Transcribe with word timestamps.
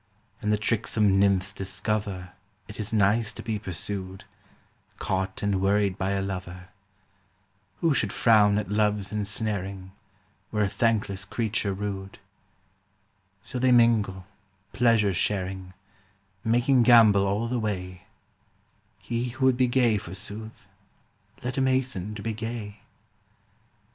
72 0.37 0.37
And 0.41 0.53
the 0.53 0.57
tricksome 0.57 1.19
nymphs 1.19 1.53
discover 1.53 2.31
It 2.67 2.79
is 2.79 2.91
nice 2.91 3.31
to 3.33 3.43
be 3.43 3.59
pursued, 3.59 4.23
Caught 4.97 5.43
and 5.43 5.61
worried 5.61 5.95
by 5.99 6.13
a 6.13 6.23
lover; 6.23 6.69
Who 7.81 7.93
should 7.93 8.11
frown 8.11 8.57
at 8.57 8.67
Love's 8.71 9.11
ensnaring 9.11 9.91
Were 10.51 10.63
a 10.63 10.67
thankless 10.67 11.23
creature 11.23 11.71
rude; 11.71 12.17
So 13.43 13.59
they 13.59 13.71
mingle, 13.71 14.25
pleasure 14.73 15.13
sharing, 15.13 15.75
Making 16.43 16.81
gambol 16.81 17.27
all 17.27 17.47
the 17.47 17.59
way: 17.59 18.07
He 19.03 19.29
who 19.29 19.45
would 19.45 19.57
be 19.57 19.67
gay, 19.67 19.99
forsooth. 19.99 20.65
Let 21.43 21.59
him 21.59 21.67
hasten 21.67 22.15
to 22.15 22.23
be 22.23 22.33
gay. 22.33 22.79